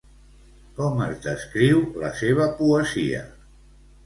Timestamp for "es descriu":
1.07-1.83